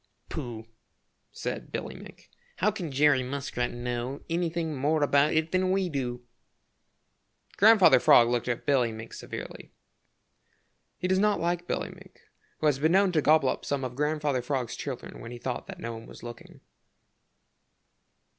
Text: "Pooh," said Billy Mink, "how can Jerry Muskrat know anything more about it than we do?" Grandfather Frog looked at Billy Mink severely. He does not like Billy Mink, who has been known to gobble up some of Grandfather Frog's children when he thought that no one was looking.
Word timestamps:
"Pooh," 0.29 0.65
said 1.31 1.71
Billy 1.71 1.93
Mink, 1.93 2.31
"how 2.55 2.71
can 2.71 2.91
Jerry 2.91 3.21
Muskrat 3.21 3.69
know 3.71 4.23
anything 4.31 4.75
more 4.75 5.03
about 5.03 5.33
it 5.33 5.51
than 5.51 5.69
we 5.69 5.89
do?" 5.89 6.25
Grandfather 7.57 7.99
Frog 7.99 8.27
looked 8.27 8.47
at 8.47 8.65
Billy 8.65 8.91
Mink 8.91 9.13
severely. 9.13 9.75
He 10.97 11.07
does 11.07 11.19
not 11.19 11.39
like 11.39 11.67
Billy 11.67 11.89
Mink, 11.89 12.19
who 12.57 12.65
has 12.65 12.79
been 12.79 12.93
known 12.93 13.11
to 13.11 13.21
gobble 13.21 13.49
up 13.49 13.63
some 13.63 13.83
of 13.83 13.93
Grandfather 13.95 14.41
Frog's 14.41 14.75
children 14.75 15.19
when 15.19 15.29
he 15.29 15.37
thought 15.37 15.67
that 15.67 15.79
no 15.79 15.93
one 15.93 16.07
was 16.07 16.23
looking. 16.23 16.61